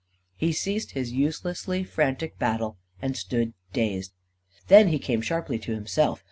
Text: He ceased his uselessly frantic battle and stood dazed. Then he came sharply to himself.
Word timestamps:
He 0.35 0.51
ceased 0.51 0.93
his 0.93 1.11
uselessly 1.11 1.83
frantic 1.83 2.39
battle 2.39 2.77
and 3.03 3.15
stood 3.15 3.53
dazed. 3.71 4.13
Then 4.67 4.87
he 4.87 4.97
came 4.97 5.21
sharply 5.21 5.59
to 5.59 5.75
himself. 5.75 6.19